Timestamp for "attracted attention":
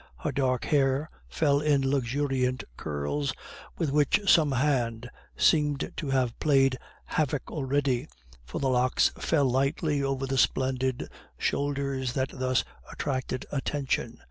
12.91-14.17